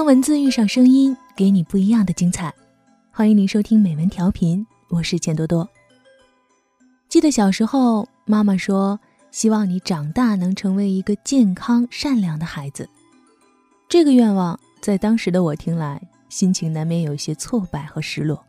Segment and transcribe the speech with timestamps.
[0.00, 2.50] 当文字遇上声音，给你不一样的精彩。
[3.10, 5.68] 欢迎您收听美文调频，我是钱多多。
[7.10, 8.98] 记得小时候，妈妈说
[9.30, 12.88] 希望你长大能成为一个健康善良的孩子。
[13.90, 18.42] 这个愿望在当时的我听来，心情难免有些挫败和失落。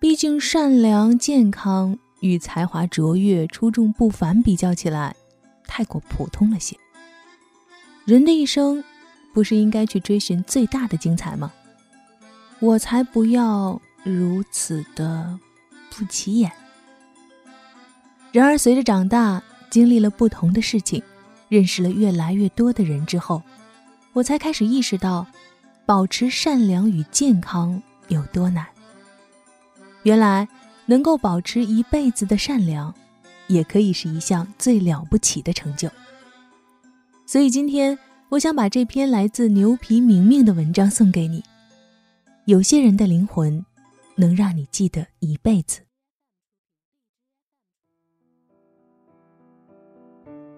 [0.00, 5.14] 毕竟，善良、健康与才华卓越、出众不凡比较起来，
[5.66, 6.74] 太过普通了些。
[8.06, 8.82] 人的一生，
[9.32, 11.52] 不是应该去追寻最大的精彩吗？
[12.60, 15.38] 我才不要如此的
[15.90, 16.50] 不起眼。
[18.30, 21.02] 然而，随着长大，经历了不同的事情，
[21.48, 23.42] 认识了越来越多的人之后，
[24.12, 25.26] 我才开始意识到，
[25.84, 28.66] 保持善良与健康有多难。
[30.04, 30.48] 原来，
[30.86, 32.94] 能够保持一辈子的善良，
[33.48, 35.90] 也可以是一项最了不起的成就。
[37.26, 37.98] 所以今天，
[38.32, 41.44] 我想把这篇来自牛皮明明的文章送给你。
[42.46, 43.62] 有些人的灵魂，
[44.16, 45.82] 能让你记得一辈子。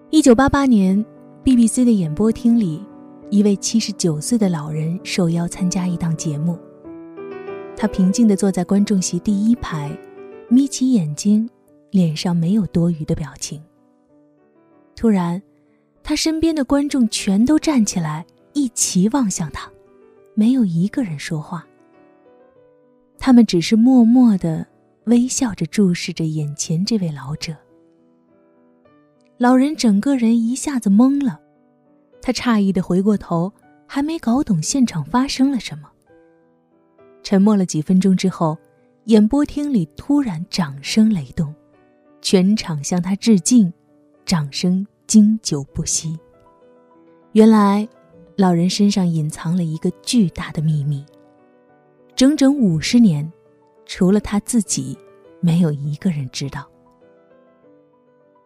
[0.09, 1.05] 一九八八年
[1.43, 2.81] ，BBC 的演播厅里，
[3.29, 6.57] 一位七十九岁的老人受邀参加一档节目。
[7.75, 9.91] 他平静地坐在观众席第一排，
[10.47, 11.49] 眯起眼睛，
[11.91, 13.61] 脸上没有多余的表情。
[14.95, 15.41] 突然，
[16.07, 19.67] 他身边的观众全都站起来，一齐望向他，
[20.35, 21.65] 没有一个人说话。
[23.17, 24.67] 他们只是默默的
[25.05, 27.55] 微笑着注视着眼前这位老者。
[29.39, 31.39] 老人整个人一下子懵了，
[32.21, 33.51] 他诧异的回过头，
[33.87, 35.89] 还没搞懂现场发生了什么。
[37.23, 38.55] 沉默了几分钟之后，
[39.05, 41.51] 演播厅里突然掌声雷动，
[42.21, 43.73] 全场向他致敬，
[44.23, 46.17] 掌声经久不息。
[47.33, 47.87] 原来，
[48.37, 51.05] 老人身上隐藏了一个巨大的秘密。
[52.15, 53.29] 整整五十年，
[53.85, 54.97] 除了他自己，
[55.41, 56.65] 没有一个人知道。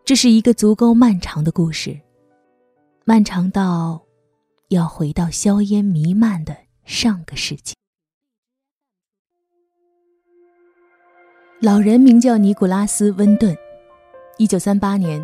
[0.03, 1.99] 这是一个足够漫长的故事，
[3.05, 4.01] 漫长到
[4.69, 7.75] 要回到硝烟弥漫的上个世纪。
[11.61, 13.55] 老人名叫尼古拉斯·温顿，
[14.39, 15.23] 一九三八年，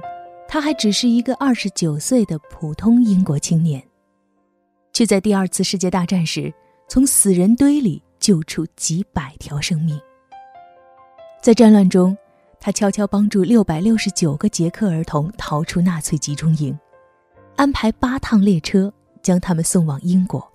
[0.55, 3.83] 他还只是一个二十九岁的普通英国青年，
[4.93, 6.53] 却在第二次世界大战时
[6.87, 9.99] 从死人堆里救出几百条生命。
[11.41, 12.17] 在战乱中，
[12.57, 16.79] 他悄悄帮助六百六十九个捷克儿童逃出纳粹集中营，
[17.57, 18.89] 安排八趟列车
[19.21, 20.49] 将他们送往英国，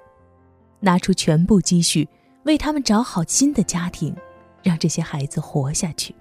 [0.81, 2.09] 拿出全部积蓄
[2.45, 4.17] 为他们找好新的家庭。
[4.63, 6.15] 让这些孩子活下去，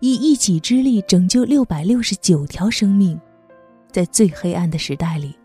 [0.00, 3.20] 以一己之力拯救六百六十九条生命，
[3.90, 5.36] 在最黑暗的时代里，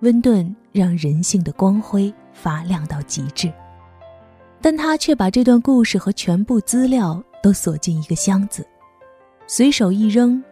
[0.00, 3.52] 温顿让人性的光辉发亮到极致。
[4.60, 8.66] 但他却把这段故事和全部资料都锁进一个箱子，
[9.46, 10.42] 随手一扔，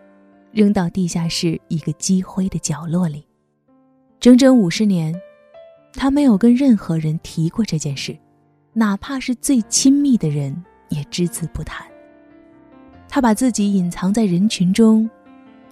[0.53, 3.27] 扔到地下室一个积灰的角落里。
[4.21, 5.15] 整整五十年，
[5.93, 8.17] 他没有跟任何人提过这件事。
[8.73, 11.87] 哪怕是最亲密的人，也只字不谈。
[13.16, 15.09] 他把自己隐藏在人群中，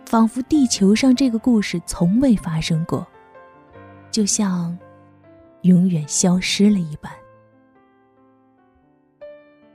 [0.06, 3.06] 仿佛地球上这个故事从未发生过，
[4.10, 4.74] 就像
[5.60, 7.12] 永远消失了一般。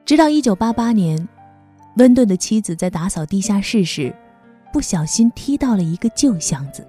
[0.03, 1.30] 直到一九八八年，
[1.97, 4.12] 温顿的妻子在打扫地下室时，
[4.74, 6.84] 不小心踢到了一个旧箱子。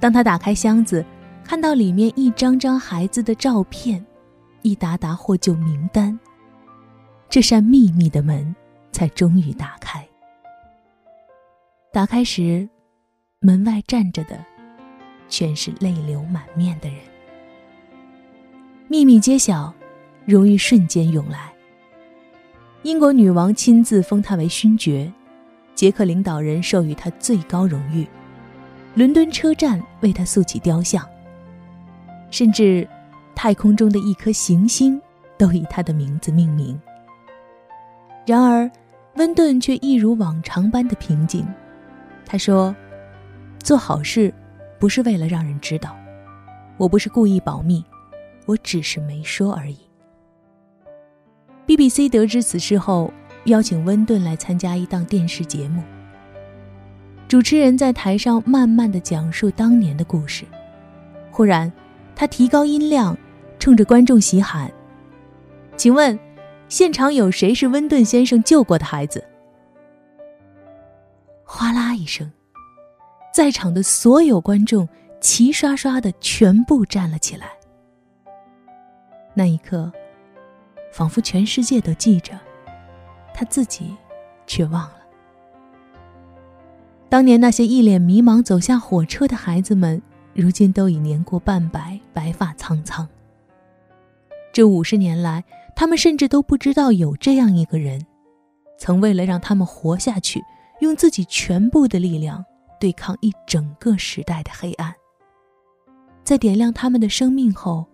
[0.00, 1.06] 当他打开箱子，
[1.44, 4.04] 看到里面一张张孩子的照片。
[4.62, 6.18] 一沓沓获救名单，
[7.28, 8.52] 这扇秘密的门
[8.98, 10.04] 才终于打开。
[11.92, 12.68] 打开时，
[13.38, 14.44] 门外站着的
[15.28, 16.98] 全是泪流满面的人。
[18.88, 19.72] 秘密揭晓，
[20.24, 21.52] 荣誉瞬间涌来。
[22.82, 25.12] 英国女王亲自封他为勋爵，
[25.76, 28.04] 捷克领导人授予他最高荣誉，
[28.96, 31.08] 伦敦车站为他塑起雕像，
[32.32, 32.84] 甚至。
[33.36, 35.00] 太空中的一颗行星
[35.36, 36.76] 都以他的名字命名。
[38.26, 38.68] 然而，
[39.18, 41.46] 温顿却一如往常般的平静。
[42.24, 42.74] 他说
[43.62, 44.32] ：“做好事
[44.78, 45.94] 不是为了让人知道，
[46.78, 47.84] 我不是故意保密，
[48.46, 49.78] 我只是没说而已。
[51.66, 53.12] ”BBC 得知此事后，
[53.44, 55.82] 邀请温顿来参加一档电视节目。
[57.28, 60.46] 主持人在台上慢慢的讲述当年的故事，
[61.30, 61.70] 忽然，
[62.16, 63.14] 他提高音量。
[63.58, 64.70] 冲着观众席喊
[65.76, 66.16] ：“请问，
[66.68, 69.24] 现场有谁是温顿先生救过的孩子？”
[71.44, 72.30] 哗啦一声，
[73.32, 74.86] 在场的所有观众
[75.20, 77.48] 齐刷刷的全部站了起来，
[79.32, 79.90] 那一刻，
[80.92, 82.38] 仿佛全世界都记着，
[83.32, 83.96] 他自己
[84.46, 84.96] 却忘了。
[87.08, 90.02] 当年那些一脸迷茫走下火车的孩子们，
[90.34, 93.08] 如今都已年过半百，白发苍苍。
[94.52, 95.42] 这五十年来，
[95.78, 98.04] 他们甚至都不知道有这样一个人，
[98.80, 100.42] 曾为了让他们活下去，
[100.80, 102.44] 用自己全部的力量
[102.80, 104.92] 对抗一整个时代的黑暗。
[106.24, 107.86] 在点亮他们的生命后，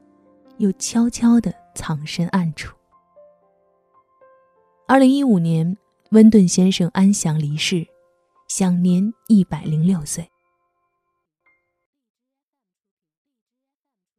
[0.56, 2.74] 又悄悄地藏身暗处。
[4.88, 5.76] 二零一五年，
[6.12, 7.86] 温顿先生安详离世。
[8.48, 10.30] 享年一百零六岁。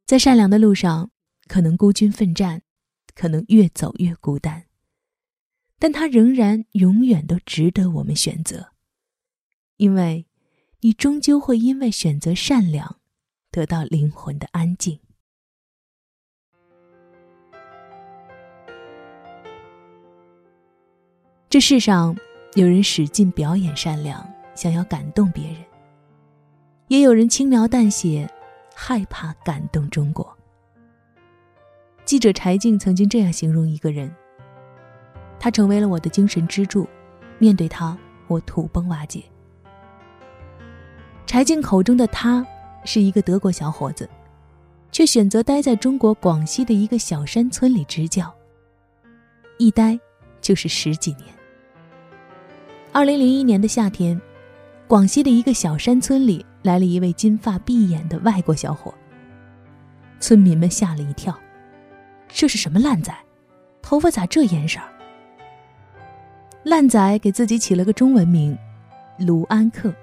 [0.05, 1.09] 在善良的路上，
[1.47, 2.61] 可能孤军奋战，
[3.15, 4.65] 可能越走越孤单，
[5.79, 8.73] 但他仍然永远都值得我们选择，
[9.77, 10.27] 因为，
[10.81, 12.99] 你终究会因为选择善良，
[13.49, 14.99] 得到灵魂的安静。
[21.49, 22.15] 这世上。
[22.55, 24.25] 有人使劲表演善良，
[24.55, 25.61] 想要感动别人；
[26.87, 28.31] 也有人轻描淡写，
[28.73, 30.25] 害怕感动中国。
[32.05, 34.13] 记者柴静曾经这样形容一个人：
[35.39, 36.87] 他成为了我的精神支柱，
[37.39, 37.97] 面对他，
[38.27, 39.23] 我土崩瓦解。
[41.25, 42.45] 柴静口中的他，
[42.83, 44.07] 是一个德国小伙子，
[44.91, 48.31] 却选择待在中国广西的一个小山村里支教，
[49.57, 49.99] 一待
[50.39, 51.25] 就是十几年。
[52.91, 54.21] 二零零一年的夏天，
[54.87, 58.93] 广西的一个小山村里来了一位金发碧眼的外国小伙。
[60.19, 61.37] 村民们吓了一跳，
[62.27, 63.13] 这是什么烂仔？
[63.81, 64.79] 头发咋这颜色？
[66.63, 68.57] 烂仔给自己起了个中文名，
[69.19, 69.93] 卢安克。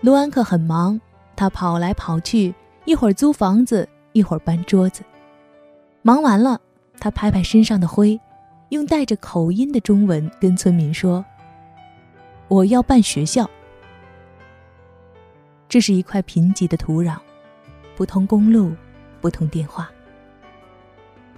[0.00, 0.98] 卢安克很忙，
[1.36, 2.54] 他跑来跑去，
[2.84, 5.02] 一会儿租房子，一会儿搬桌子。
[6.02, 6.60] 忙完了，
[6.98, 8.18] 他拍拍身上的灰，
[8.70, 11.24] 用带着口音的中文跟村民说。
[12.48, 13.48] 我要办学校。
[15.68, 17.18] 这是一块贫瘠的土壤，
[17.94, 18.72] 不通公路，
[19.20, 19.90] 不通电话。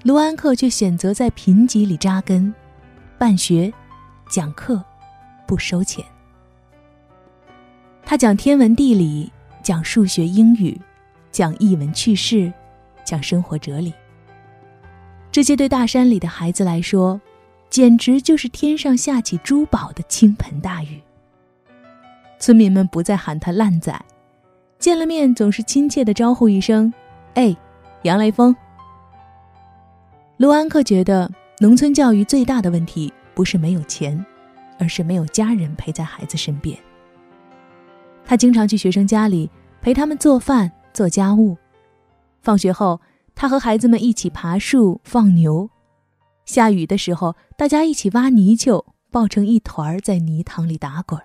[0.03, 2.55] 卢安克却选择在贫瘠里扎根，
[3.19, 3.73] 办学，
[4.31, 4.83] 讲课，
[5.47, 6.05] 不收钱。
[8.05, 9.31] 他讲天文地理，
[9.63, 10.81] 讲数学英语，
[11.31, 12.53] 讲译文趣事，
[13.05, 13.93] 讲生活哲理。
[15.31, 17.21] 这些对大山里的孩子来说。
[17.71, 21.01] 简直就是天上下起珠宝的倾盆大雨。
[22.41, 24.05] 村民们不再喊他烂仔，
[24.81, 26.93] 见了面总是亲切的招呼一声
[27.35, 27.57] ：“哎，
[28.03, 28.53] 杨雷锋。”
[30.41, 34.25] 卢安克觉得，农村教育最大的问题不是没有钱，
[34.79, 36.79] 而是没有家人陪在孩子身边。
[38.25, 39.51] 他经常去学生家里
[39.83, 41.59] 陪他们做饭、做家务，
[42.41, 43.03] 放学后，
[43.35, 45.69] 他和孩子们一起爬树、放牛。
[46.47, 51.21] 下雨的时候，大家一起挖泥鳅，抱成一团在泥塘里打滚。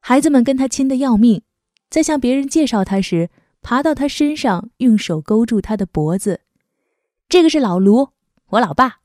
[0.00, 1.40] 孩子们跟他亲的要命，
[1.88, 3.30] 在向别人介绍他时，
[3.62, 6.42] 爬到他身上，用手勾住他的脖子。
[7.28, 8.08] 这个是老卢，
[8.48, 9.00] 我老爸。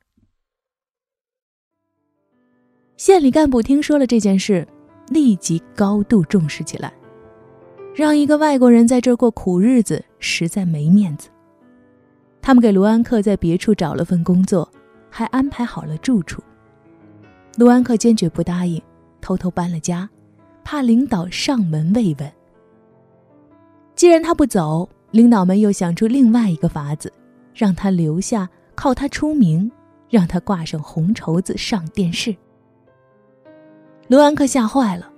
[2.95, 4.65] 县里干部听说了这件事，
[5.09, 6.93] 立即高度重视起来，
[7.93, 11.27] 让一个外国人在这儿过苦日子，实在没面子。
[12.42, 14.71] 他们给卢安克在别处找了份工作，
[15.09, 16.42] 还安排好了住处。
[17.57, 18.81] 卢安克坚决不答应，
[19.19, 20.09] 偷偷搬了家，
[20.63, 22.33] 怕领导上门慰问。
[23.95, 27.11] 既然他不走，领导们又想出另外一个法子，
[27.54, 29.72] 让他留下，靠他出名，
[30.10, 32.36] 让他挂上红绸子上电视。
[34.07, 35.12] 卢安克吓坏了，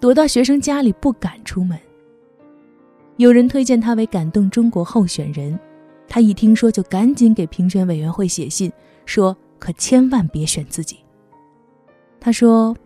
[0.00, 1.78] 躲到学生家里不敢出门。
[3.18, 5.58] 有人推荐他为感动中国候选人。
[6.08, 8.70] 他一听说，就赶紧给评选委员会写信，
[9.06, 10.98] 说：“可千万别选自己。”
[12.20, 12.76] 他说：“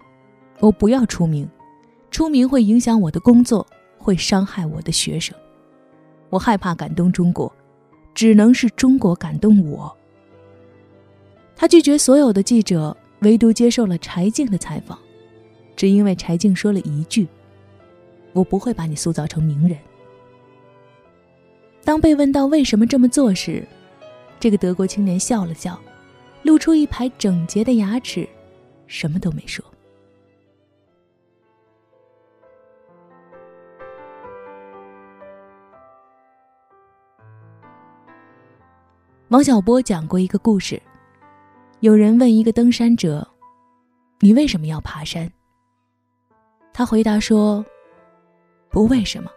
[0.60, 1.48] 我不要出名，
[2.10, 3.66] 出名会影响我的工作，
[3.98, 5.36] 会伤害我的学生。
[6.30, 7.52] 我害怕感动中国，
[8.16, 9.96] 只能是中国感动我。”
[11.54, 14.98] 他拒绝所有的记者，唯独接受了柴静的采访，
[15.76, 17.28] 只因为柴静说了一句
[18.34, 19.78] ：“我不会把你塑造成名人。”
[21.84, 23.66] 当被问到为什么这么做时，
[24.40, 25.80] 这个德国青年笑了笑，
[26.42, 28.28] 露出一排整洁的牙齿，
[28.86, 29.64] 什么都没说。
[39.28, 40.80] 王小波讲过一个故事，
[41.80, 43.26] 有人问一个登山者
[44.20, 45.28] ：“你为什么要爬山？”
[46.72, 47.64] 他回答说
[48.70, 49.28] ：“不为什么，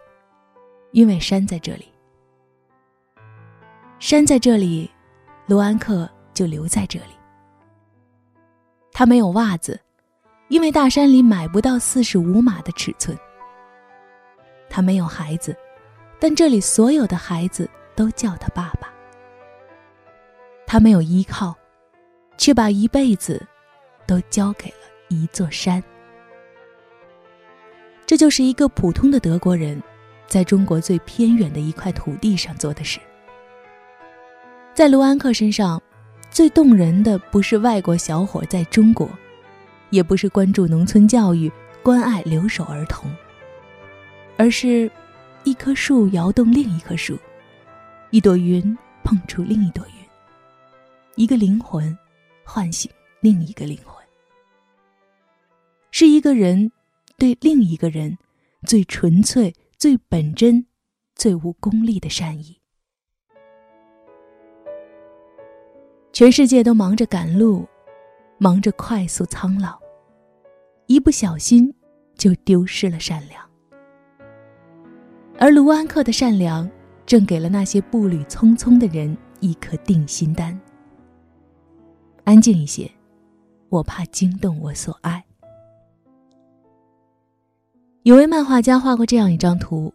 [0.92, 1.88] 因为山在这里。”
[3.98, 4.88] 山在这里，
[5.46, 7.16] 卢安克就留在这里。
[8.92, 9.80] 他没有袜子，
[10.50, 13.18] 因为大山里买不到四十五码的尺寸。
[14.68, 15.56] 他没有孩子，
[16.20, 18.88] 但这里所有的孩子都叫他爸爸。
[20.72, 21.52] 他没有依靠，
[22.38, 23.44] 却把一辈子
[24.06, 25.82] 都交给了一座山。
[28.06, 29.82] 这就是一个普通的德国人，
[30.28, 33.00] 在中国最偏远的一块土地上做的事。
[34.72, 35.82] 在卢安克身上，
[36.30, 39.10] 最动人的不是外国小伙在中国，
[39.90, 41.50] 也不是关注农村教育、
[41.82, 43.10] 关爱留守儿童，
[44.36, 44.88] 而是，
[45.42, 47.18] 一棵树摇动另一棵树，
[48.10, 49.99] 一朵云碰触另一朵云。
[51.16, 51.96] 一个灵魂
[52.44, 52.90] 唤醒
[53.20, 54.04] 另一个灵魂，
[55.90, 56.70] 是一个人
[57.18, 58.16] 对另一个人
[58.66, 60.64] 最纯粹、最本真、
[61.14, 62.58] 最无功利的善意。
[66.12, 67.66] 全世界都忙着赶路，
[68.38, 69.78] 忙着快速苍老，
[70.86, 71.74] 一不小心
[72.16, 73.48] 就丢失了善良。
[75.38, 76.70] 而卢安克的善良，
[77.06, 80.58] 正给了那些步履匆匆的人一颗定心丹。
[82.30, 82.88] 安静一些，
[83.70, 85.24] 我怕惊动我所爱。
[88.04, 89.92] 有位漫画家画过这样一张图：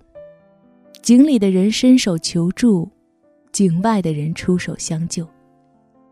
[1.02, 2.92] 井里的人伸手求助，
[3.54, 5.26] 井外的人出手相救，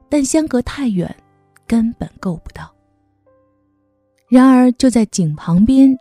[0.07, 1.13] 但相隔太远，
[1.67, 2.73] 根本够不到。
[4.29, 5.93] 然而，就在井旁边，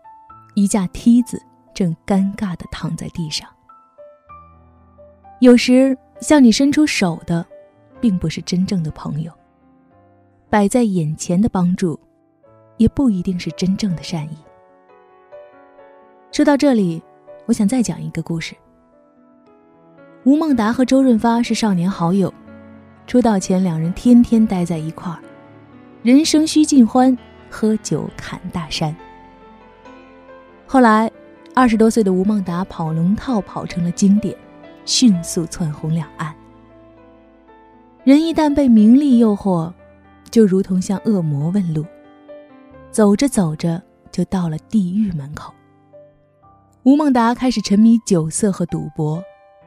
[0.54, 1.42] 一架梯子
[1.74, 3.48] 正尴尬的躺在地上。
[5.40, 7.44] 有时，向你伸出手的，
[8.00, 9.32] 并不是真正的朋友。
[10.52, 11.98] 摆在眼前的帮助，
[12.76, 14.36] 也不一定是真正的善意。
[16.30, 17.02] 说到这里，
[17.46, 18.54] 我想再讲一个故事。
[20.24, 22.30] 吴孟达和周润发是少年好友，
[23.06, 25.18] 出道前两人天天待在一块儿，
[26.02, 27.16] 人生须尽欢，
[27.48, 28.94] 喝酒侃大山。
[30.66, 31.10] 后来，
[31.54, 34.36] 二十多岁的吴孟达跑龙套跑成了经典，
[34.84, 36.30] 迅速窜红两岸。
[38.04, 39.72] 人一旦被名利诱惑，
[40.32, 41.84] 就如同向恶魔问路，
[42.90, 45.52] 走着走着就到了地狱门口。
[46.84, 49.22] 吴孟达开始沉迷酒色和赌博，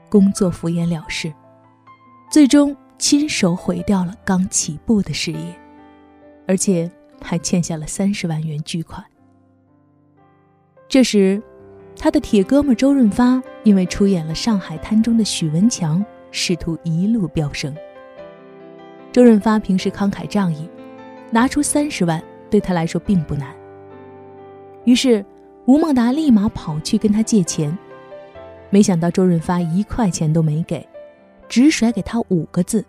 [0.10, 1.32] 工作敷衍了事，
[2.32, 5.56] 最终亲手毁掉了刚起步的事业，
[6.48, 6.92] 而且
[7.22, 9.06] 还欠下了三十万元巨款。
[10.90, 11.40] 这时，
[11.96, 17.76] 他的铁哥们周润发因为出演了《上海滩》中的许文强，仕途一路飙升。
[19.16, 20.70] 周润发平时慷慨仗义，
[21.32, 23.56] 拿出三十万对他来说并不难。
[24.84, 25.26] 于是，
[25.68, 27.78] 吴孟达立马跑去跟他借钱，
[28.70, 30.86] 没想到周润发一块钱都没给，
[31.48, 32.84] 只甩给他五个字：“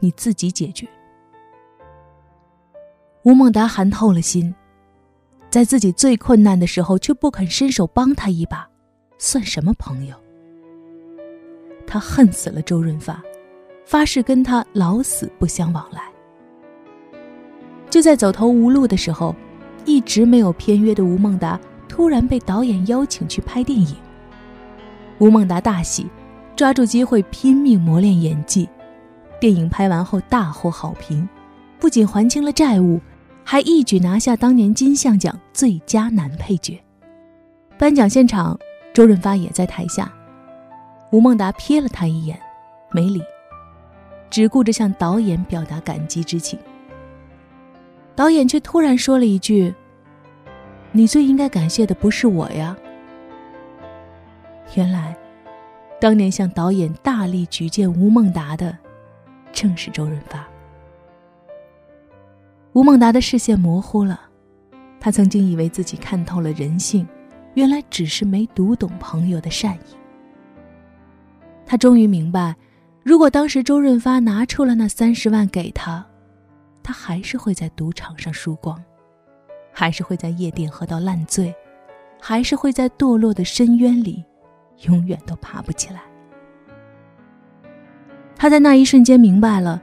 [0.00, 0.88] 你自己解决。”
[3.22, 4.54] 吴孟达寒透了心，
[5.50, 8.66] 在自己最困难的时候却不肯伸手帮他一把，
[9.18, 10.16] 算什么朋友？
[11.86, 13.22] 他恨死了周润发。
[13.88, 16.02] 发誓跟他老死不相往来。
[17.88, 19.34] 就在走投无路的时候，
[19.86, 23.96] 一直没有片约的吴孟达突然被导演邀请去拍电影。
[25.16, 26.06] 吴孟达大喜，
[26.54, 28.68] 抓住机会拼命磨练演技。
[29.40, 31.26] 电影拍完后大获好评，
[31.80, 33.00] 不仅还清了债务，
[33.42, 36.78] 还一举拿下当年金像奖最佳男配角。
[37.78, 38.58] 颁奖现场，
[38.92, 40.12] 周润发也在台下。
[41.10, 42.38] 吴孟达瞥了他一眼，
[42.92, 43.22] 没理。
[44.30, 46.58] 只顾着向导演表达感激之情，
[48.14, 49.74] 导演却突然说了一句
[50.92, 52.76] ：“你最应该感谢的不是我呀。”
[54.76, 55.16] 原来，
[56.00, 58.76] 当年向导演大力举荐吴孟达的，
[59.52, 60.46] 正是周润发。
[62.74, 64.20] 吴孟达的视线模糊了，
[65.00, 67.08] 他曾经以为自己看透了人性，
[67.54, 69.96] 原来只是没读懂朋友的善意。
[71.64, 72.54] 他终于明白。
[73.08, 76.04] 如果当时周润发拿出了那三十万给他，
[76.82, 78.78] 他还是会在赌场上输光，
[79.72, 81.54] 还是会在夜店喝到烂醉，
[82.20, 84.22] 还是会在堕落的深渊里，
[84.82, 86.02] 永远都爬不起来。
[88.36, 89.82] 他在那一瞬间明白了，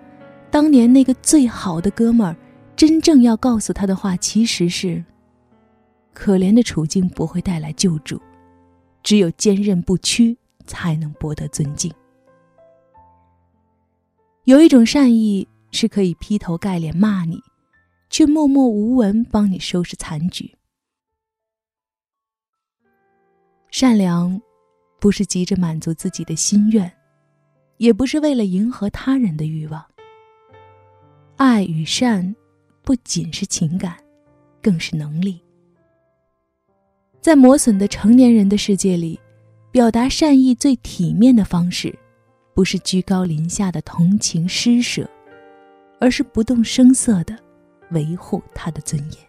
[0.52, 2.36] 当年那个最好的哥们儿，
[2.76, 5.04] 真正要告诉他的话，其实是：
[6.14, 8.22] 可怜的处境不会带来救助，
[9.02, 11.92] 只有坚韧不屈才能博得尊敬。
[14.46, 17.42] 有一种善意是可以劈头盖脸骂你，
[18.12, 20.56] 却默默无闻帮你收拾残局。
[23.72, 24.40] 善良，
[25.00, 26.92] 不是急着满足自己的心愿，
[27.78, 29.84] 也不是为了迎合他人的欲望。
[31.38, 32.36] 爱与善，
[32.84, 33.98] 不仅是情感，
[34.62, 35.42] 更是能力。
[37.20, 39.20] 在磨损的成年人的世界里，
[39.72, 41.98] 表达善意最体面的方式，
[42.56, 45.08] 不是居高临下的同情施舍，
[46.00, 47.38] 而是不动声色的
[47.92, 49.20] 维护他的尊严。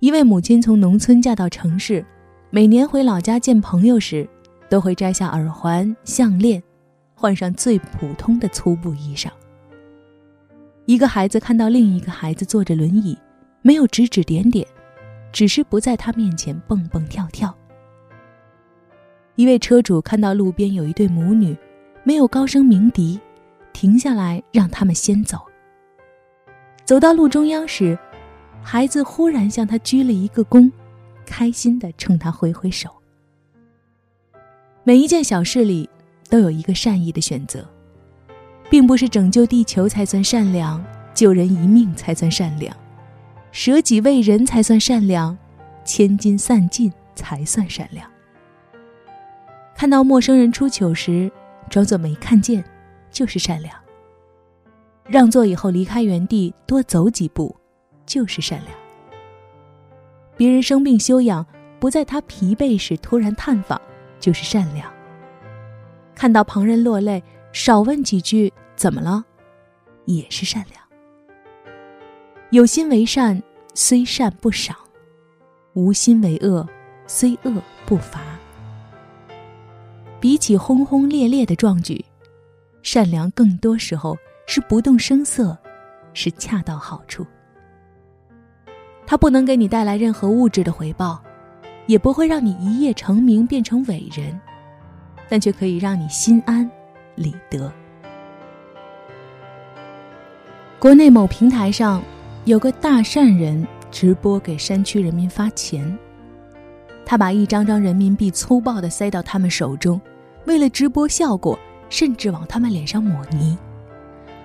[0.00, 2.02] 一位母亲从农村嫁到城市，
[2.48, 4.26] 每年回老家见朋友时，
[4.70, 6.62] 都会摘下耳环、项链，
[7.14, 9.28] 换上最普通的粗布衣裳。
[10.86, 13.16] 一个孩子看到另一个孩子坐着轮椅，
[13.60, 14.66] 没有指指点点，
[15.30, 17.54] 只是不在他面前蹦蹦跳跳。
[19.36, 21.56] 一位车主看到路边有一对母女，
[22.02, 23.20] 没有高声鸣笛，
[23.72, 25.38] 停下来让他们先走。
[26.84, 27.98] 走到路中央时。
[28.66, 30.72] 孩子忽然向他鞠了一个躬，
[31.26, 32.88] 开心的冲他挥挥手。
[34.84, 35.86] 每一件小事里，
[36.30, 37.68] 都有一个善意的选择，
[38.70, 42.74] 并不是拯救地球才算善良，救人一命才算善良，
[43.52, 45.36] 舍己为人才算善良，
[45.84, 48.10] 千金散尽才算善良。
[49.76, 51.30] 看到陌生人出糗时，
[51.68, 52.64] 装作没看见，
[53.10, 53.74] 就是善良。
[55.06, 57.54] 让座以后离开原地，多走几步。
[58.06, 58.76] 就是善良。
[60.36, 61.46] 别人生病休养，
[61.80, 63.80] 不在他疲惫时突然探访，
[64.20, 64.92] 就是善良。
[66.14, 69.24] 看到旁人落泪，少问几句怎么了，
[70.04, 70.78] 也是善良。
[72.50, 74.76] 有心为善，虽善不赏；
[75.72, 76.68] 无心为恶，
[77.06, 78.20] 虽恶不罚。
[80.24, 82.02] 比起轰轰烈烈的壮举，
[82.82, 84.16] 善良更多时候
[84.46, 85.54] 是不动声色，
[86.14, 87.26] 是恰到好处。
[89.06, 91.22] 它不能给你带来任何物质的回报，
[91.86, 94.40] 也不会让你一夜成名变成伟人，
[95.28, 96.70] 但却可以让你心安
[97.16, 97.70] 理得。
[100.78, 102.02] 国内某平台上
[102.46, 105.98] 有个大善人直播给山区人民发钱，
[107.04, 110.00] 他把一张张人民币粗暴地塞到他们手中，
[110.46, 113.56] 为了直播效果，甚至往他们脸上抹泥，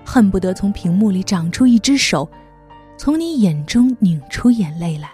[0.05, 2.29] 恨不得从屏幕里长出一只手。
[2.97, 5.09] 从你眼中拧出眼泪来。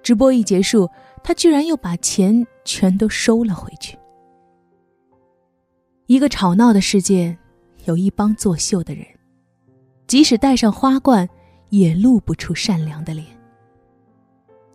[0.00, 0.88] 直播一结束，
[1.24, 3.98] 他居然又把钱全都收了回去。
[6.06, 7.36] 一个吵闹的世界，
[7.86, 9.04] 有一帮作秀的人，
[10.06, 11.28] 即使戴上花冠，
[11.70, 13.26] 也露不出善良的脸。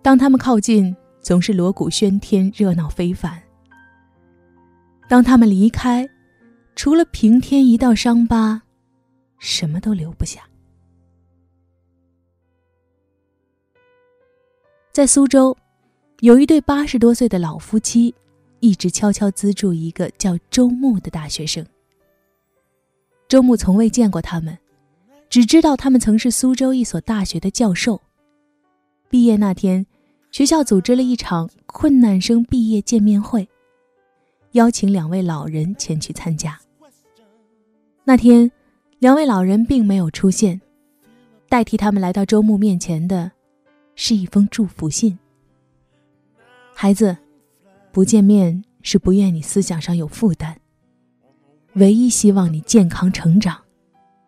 [0.02, 3.32] 当他们靠近，总是锣鼓喧天，热闹非凡；
[5.12, 6.10] 当他们离开，
[6.74, 8.62] 除了平添一道伤疤，
[9.40, 10.40] 什么都留不下。
[14.94, 15.54] 在苏州，
[16.22, 18.16] 有一对八十多岁的老夫妻，
[18.62, 21.66] 一直悄悄资助一个叫周牧的大学生。
[23.28, 24.58] 周木从未见过他们，
[25.30, 28.00] 只知道他们曾是苏州一所大学的教授。
[29.10, 29.86] 毕业那天，
[30.32, 33.46] 学校组织了一场困难生毕业见面会，
[34.52, 36.60] 邀请两位老人前去参加。
[38.04, 38.52] 那天，
[39.00, 40.60] 两位老人并没有出现，
[41.48, 43.32] 代替他们来到周牧面前的。
[43.94, 45.20] 是一封祝福信。
[46.74, 47.16] 孩子，
[47.92, 50.56] 不见面是不愿你思想上有负担，
[51.74, 53.62] 唯一希望你健康成长，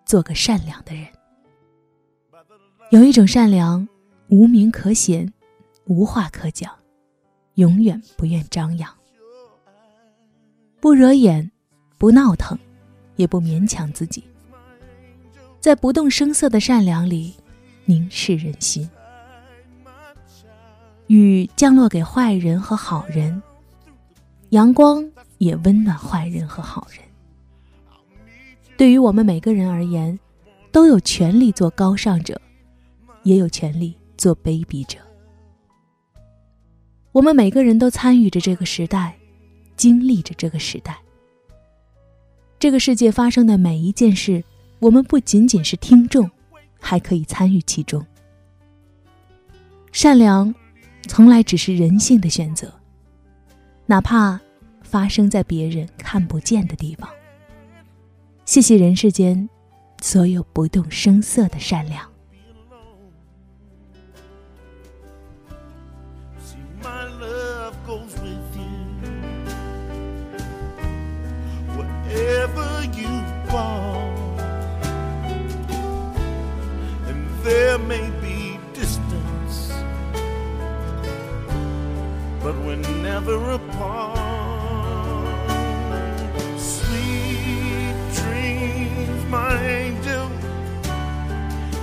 [0.06, 1.08] 做个善良的人。
[2.92, 3.88] 有一种善良，
[4.28, 5.34] 无名可显，
[5.86, 6.72] 无话可讲，
[7.56, 8.94] 永远不愿张扬，
[10.84, 11.50] 不惹眼，
[11.98, 12.60] 不闹腾，
[13.16, 14.22] 也不勉强自己，
[15.62, 17.34] 在不动声色的善良里
[17.86, 18.90] 凝视人心。
[21.08, 23.42] 雨降落给坏人和好人，
[24.50, 27.00] 阳光也温暖坏人和好人。
[28.76, 30.20] 对于我们每个人而言，
[30.70, 32.42] 都有权利做高尚者，
[33.24, 35.00] 也有权利做卑鄙者。
[37.14, 39.18] 我们每个人都参与着这个时代，
[39.76, 40.98] 经历着这个时代。
[42.60, 44.44] 这个世界发生的每一件事，
[44.80, 46.30] 我们不仅仅是听众，
[46.80, 48.06] 还可以参与其中。
[49.92, 50.54] 善良。
[51.06, 52.74] 从来只是人性的选择，
[53.86, 54.40] 哪怕
[54.82, 57.10] 发生在别人看不见的地方。
[58.46, 59.50] 谢谢人世间
[60.02, 62.10] 所有不动声色的善良。
[72.34, 73.10] wherever you
[73.54, 74.42] want.
[77.08, 79.72] And there may be distance,
[82.42, 84.18] but we're never apart.
[86.58, 90.28] Sweet dreams, my angel.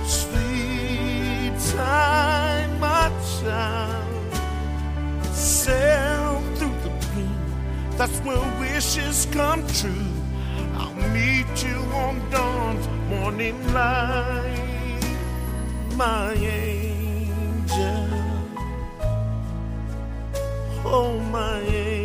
[0.05, 3.09] Sweet time, my
[3.39, 4.33] child.
[5.33, 10.20] Sail through the blue, that's where wishes come true.
[11.09, 15.03] Meet you on dawn's morning light,
[15.95, 18.07] my angel.
[20.85, 22.00] Oh, my angel,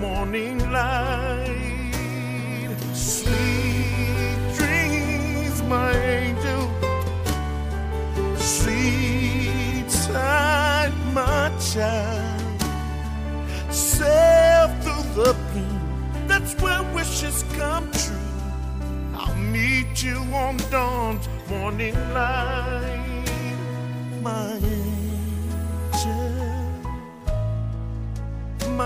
[0.00, 1.56] morning light.
[2.94, 6.70] Sweet dreams, my angel.
[8.36, 12.62] Sleep tight, my child.
[13.70, 15.80] Sail through the gloom.
[16.28, 18.16] That's where wishes come true.
[19.14, 23.24] I'll meet you on dawn's morning light,
[24.22, 24.97] my angel,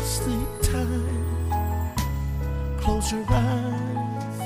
[0.00, 1.96] sleep tight,
[2.80, 4.40] close your eyes,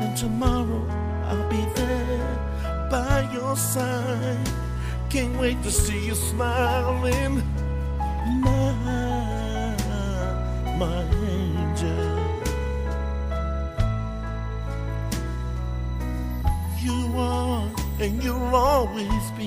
[0.00, 0.84] and tomorrow
[1.28, 2.32] I'll be there
[2.90, 4.48] by your side.
[5.10, 7.42] Can't wait to see you smiling
[18.54, 19.41] always be.